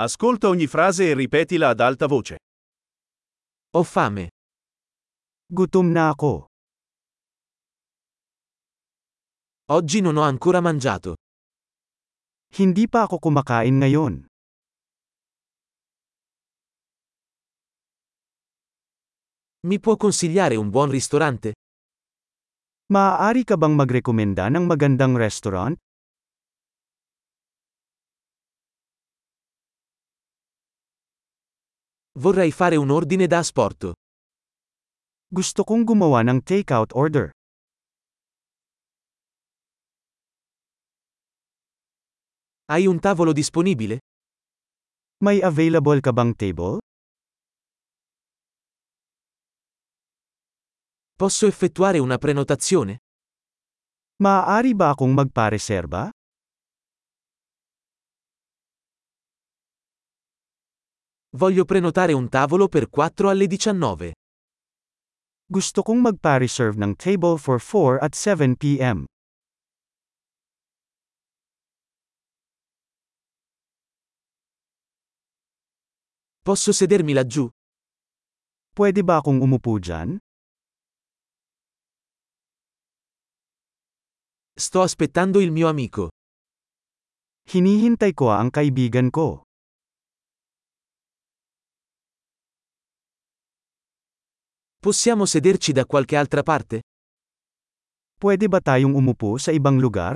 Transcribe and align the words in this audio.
Ascolta 0.00 0.46
ogni 0.46 0.68
frase 0.68 1.10
e 1.10 1.14
ripetila 1.14 1.70
ad 1.70 1.80
alta 1.80 2.06
voce. 2.06 2.38
Ho 3.74 3.82
fame. 3.82 4.30
Gutom 5.44 5.90
na 5.90 6.10
ako. 6.10 6.46
Oggi 9.72 10.00
non 10.00 10.16
ho 10.16 10.22
ancora 10.22 10.60
mangiato. 10.60 11.16
Hindi 12.54 12.86
pa 12.86 13.10
ako 13.10 13.18
kumakain 13.18 13.74
ngayon. 13.74 14.22
Mi 19.66 19.80
può 19.80 19.96
consigliare 19.96 20.54
un 20.54 20.70
buon 20.70 20.90
ristorante? 20.90 21.54
Maaari 22.94 23.42
ka 23.42 23.58
bang 23.58 23.74
magrekomenda 23.74 24.46
ng 24.46 24.62
magandang 24.62 25.18
restaurant? 25.18 25.74
Vorrei 32.18 32.50
fare 32.50 32.74
un 32.74 32.90
ordine 32.90 33.28
da 33.28 33.38
asporto. 33.38 33.92
Gusto 35.30 35.62
kong 35.62 35.84
gumawa 35.86 36.26
ng 36.26 36.42
takeout 36.42 36.90
order. 36.92 37.30
Hai 42.66 42.86
un 42.90 42.98
tavolo 42.98 43.30
disponibile? 43.32 44.02
May 45.22 45.38
available 45.42 46.00
ka 46.00 46.10
bang 46.10 46.34
table? 46.34 46.82
Posso 51.14 51.46
effettuare 51.46 51.98
una 51.98 52.18
prenotazione? 52.18 52.98
Maaari 54.18 54.74
ba 54.74 54.90
akong 54.90 55.14
magpareserba? 55.14 56.10
Voglio 61.36 61.66
prenotare 61.66 62.14
un 62.14 62.30
tavolo 62.30 62.68
per 62.68 62.88
4 62.88 63.28
alle 63.28 63.46
19. 63.46 64.14
Gusto 65.44 65.82
kong 65.82 66.00
magpa-reserve 66.00 66.80
ng 66.80 66.96
table 66.96 67.36
for 67.36 67.60
4 67.60 68.00
at 68.00 68.14
7 68.16 68.56
p.m. 68.56 69.04
Posso 76.40 76.72
sedermi 76.72 77.12
laggiù? 77.12 77.44
Pwede 78.72 79.04
ba 79.04 79.20
akong 79.20 79.44
umupo 79.44 79.76
dyan? 79.76 80.16
Sto 84.56 84.80
aspettando 84.80 85.40
il 85.40 85.52
mio 85.52 85.68
amico. 85.68 86.08
Hinihintay 87.52 88.16
ko 88.16 88.32
ang 88.32 88.48
kaibigan 88.48 89.12
ko. 89.12 89.47
Possiamo 94.80 95.26
sederci 95.26 95.72
da 95.72 95.84
qualche 95.86 96.14
altra 96.14 96.44
parte? 96.44 96.82
Pwede 98.14 98.46
ba 98.46 98.62
tayong 98.62 98.94
umupo 98.94 99.34
sa 99.34 99.50
ibang 99.50 99.82
lugar? 99.82 100.14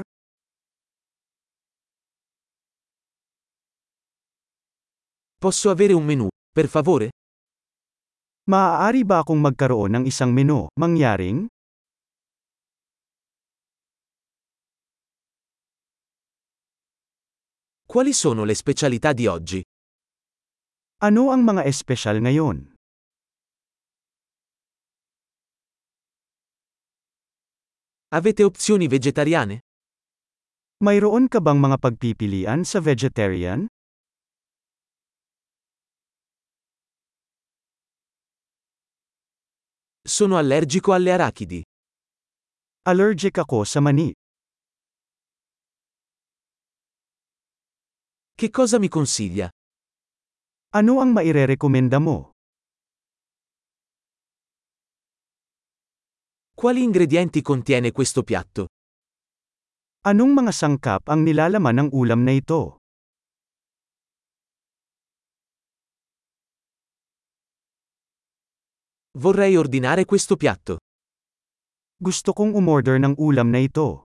Posso 5.34 5.68
avere 5.70 5.92
un 5.92 6.04
menù, 6.06 6.28
per 6.54 6.68
favore? 6.70 7.10
Maaari 8.46 9.02
ba 9.02 9.18
akong 9.26 9.42
magkaroon 9.42 9.98
ng 9.98 10.04
isang 10.06 10.30
menu, 10.30 10.70
mangyaring? 10.78 11.50
Quali 17.82 18.12
sono 18.14 18.44
le 18.44 18.54
specialità 18.54 19.12
di 19.12 19.26
oggi? 19.26 19.60
Ano 21.02 21.34
ang 21.34 21.42
mga 21.42 21.66
espesyal 21.66 22.22
ngayon? 22.22 22.71
Avete 28.14 28.44
opzioni 28.44 28.88
vegetariane? 28.88 29.64
Mayroon 30.84 31.32
ka 31.32 31.40
bang 31.40 31.56
mga 31.56 31.80
pagpipilian 31.80 32.60
sa 32.60 32.84
vegetarian? 32.84 33.64
Sono 40.04 40.36
allergico 40.36 40.92
alle 40.92 41.12
arachidi. 41.16 41.64
Allergic 42.84 43.38
ako 43.38 43.64
sa 43.64 43.80
mani. 43.80 44.12
Che 48.36 48.50
cosa 48.50 48.76
mi 48.78 48.88
consiglia? 48.92 49.48
Ano 50.76 51.00
ang 51.00 51.16
mairerekomenda 51.16 51.96
mo? 51.96 52.31
Quali 56.62 56.80
ingredienti 56.84 57.42
contiene 57.42 57.90
questo 57.90 58.22
piatto? 58.22 58.70
Anong 60.06 60.30
mga 60.30 60.52
sangkap 60.54 61.10
ang 61.10 61.26
nilalaman 61.26 61.74
ng 61.74 61.88
ulam 61.90 62.22
na 62.22 62.30
ito? 62.38 62.78
Vorrei 69.18 69.58
ordinare 69.58 70.06
questo 70.06 70.38
piatto. 70.38 70.78
Gusto 71.98 72.30
kong 72.30 72.54
umorder 72.54 73.02
ng 73.02 73.18
ulam 73.18 73.50
na 73.50 73.58
ito. 73.58 74.06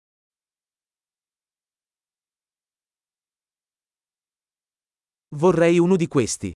Vorrei 5.34 5.82
uno 5.82 5.98
di 5.98 6.06
questi. 6.06 6.54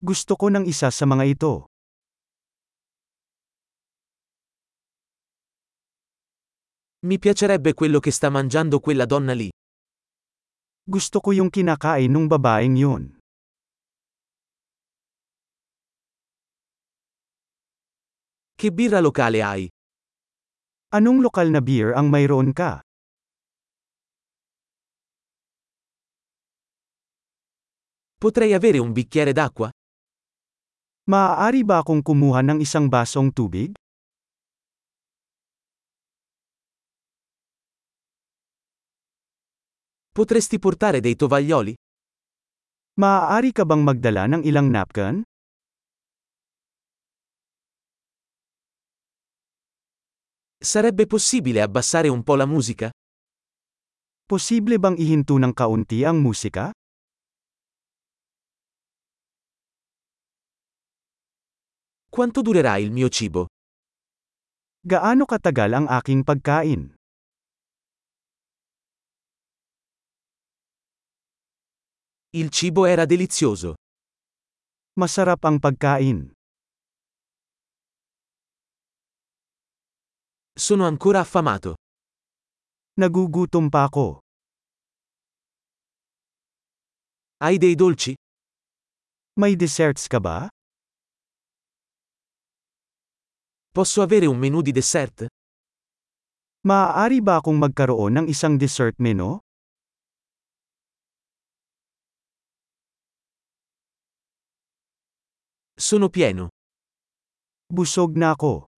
Gusto 0.00 0.40
ko 0.40 0.48
ng 0.48 0.64
isa 0.64 0.88
sa 0.88 1.04
mga 1.04 1.28
ito. 1.28 1.69
Mi 7.02 7.18
piacerebbe 7.18 7.72
quello 7.72 7.98
che 7.98 8.10
sta 8.10 8.28
mangiando 8.28 8.78
quella 8.78 9.06
donna 9.06 9.32
lì. 9.32 9.48
Gusto 10.84 11.20
ko 11.24 11.32
yung 11.32 11.48
kinakain 11.48 12.12
nung 12.12 12.28
babaeng 12.28 12.76
yun. 12.76 13.16
Che 18.52 18.68
birra 18.68 19.00
locale 19.00 19.40
hai? 19.40 19.64
Anong 20.92 21.24
lokal 21.24 21.48
na 21.48 21.64
beer 21.64 21.96
ang 21.96 22.12
mayroon 22.12 22.52
ka? 22.52 22.84
Potrei 28.20 28.52
avere 28.52 28.76
un 28.76 28.92
bicchiere 28.92 29.32
d'acqua? 29.32 29.72
Maaari 31.08 31.64
ba 31.64 31.80
akong 31.80 32.04
kumuha 32.04 32.44
ng 32.44 32.60
isang 32.60 32.92
basong 32.92 33.32
tubig? 33.32 33.72
Potresti 40.12 40.58
portare 40.58 40.98
dei 40.98 41.14
tovaglioli? 41.14 41.70
Maaari 42.98 43.54
ka 43.54 43.62
bang 43.62 43.78
magdala 43.86 44.26
ng 44.26 44.42
ilang 44.42 44.66
napkin? 44.66 45.22
Sarebbe 50.58 51.06
possibile 51.06 51.62
abbassare 51.62 52.08
un 52.10 52.26
po' 52.26 52.34
la 52.34 52.44
musica? 52.44 52.90
Posible 54.26 54.82
bang 54.82 54.98
ihinto 54.98 55.38
ng 55.38 55.54
kaunti 55.54 56.02
ang 56.02 56.18
musika? 56.18 56.74
Quanto 62.10 62.42
durerà 62.42 62.82
il 62.82 62.90
mio 62.90 63.06
cibo? 63.08 63.46
Gaano 64.82 65.22
katagal 65.22 65.70
ang 65.70 65.86
aking 65.86 66.26
pagkain? 66.26 66.99
Il 72.32 72.48
cibo 72.50 72.86
era 72.86 73.06
delizioso. 73.06 73.74
Masarap 74.94 75.42
ang 75.50 75.58
pagkain. 75.58 76.30
Sono 80.54 80.86
ancora 80.86 81.18
affamato. 81.18 81.74
Nagugutom 83.02 83.66
pa 83.68 83.90
ako. 83.90 84.22
Hai 87.42 87.58
dei 87.58 87.74
dolci? 87.74 88.14
May 89.34 89.56
desserts 89.58 90.06
ka 90.06 90.20
ba? 90.22 90.46
Posso 93.74 94.02
avere 94.02 94.26
un 94.30 94.38
menù 94.38 94.62
di 94.62 94.70
dessert? 94.70 95.26
Maaari 96.62 97.18
ba 97.26 97.42
akong 97.42 97.58
magkaroon 97.58 98.22
ng 98.22 98.26
isang 98.30 98.54
dessert 98.54 98.94
menu? 99.02 99.42
Sono 105.90 106.08
pieno. 106.08 106.50
Busog 107.66 108.14
na 108.14 108.30
ako. 108.30 108.70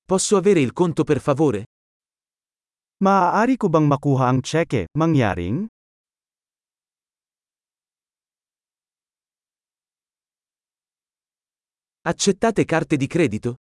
Posso 0.00 0.38
avere 0.38 0.60
il 0.64 0.72
conto 0.72 1.04
per 1.04 1.20
favore? 1.20 1.68
Maaari 3.04 3.60
ko 3.60 3.68
bang 3.68 3.84
makuha 3.84 4.32
ang 4.32 4.40
cheque, 4.40 4.88
mangyaring? 4.96 5.68
Accettate 12.08 12.64
carte 12.64 12.96
di 12.96 13.04
credito? 13.04 13.60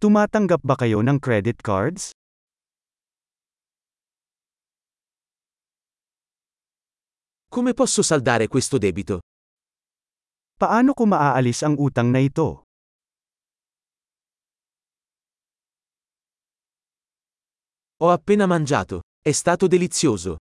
Tumatanggap 0.00 0.64
ba 0.64 0.72
kayo 0.80 1.04
ng 1.04 1.20
credit 1.20 1.60
cards? 1.60 2.16
Come 7.58 7.74
posso 7.74 8.02
saldare 8.02 8.46
questo 8.46 8.78
debito? 8.78 9.18
Paano 10.54 10.94
ko 10.94 11.10
maaalis 11.10 11.66
ang 11.66 11.74
utang 11.74 12.06
na 12.06 12.22
ito? 12.22 12.62
Ho 17.98 18.14
appena 18.14 18.46
mangiato. 18.46 19.02
È 19.18 19.32
stato 19.32 19.66
delizioso. 19.66 20.38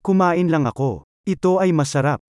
Kumain 0.00 0.48
lang 0.48 0.64
ako. 0.64 1.04
Ito 1.28 1.60
ay 1.60 1.68
masarap. 1.76 2.24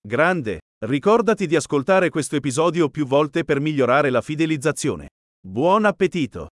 Grande! 0.00 0.64
Ricordati 0.88 1.44
di 1.44 1.54
ascoltare 1.54 2.08
questo 2.08 2.36
episodio 2.36 2.88
più 2.88 3.04
volte 3.04 3.44
per 3.44 3.60
migliorare 3.60 4.08
la 4.08 4.22
fidelizzazione. 4.22 5.10
Buon 5.36 5.84
appetito! 5.84 6.48